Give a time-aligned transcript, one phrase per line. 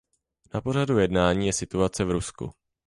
[0.53, 2.51] Na pořadu jednání je situace v Rusku.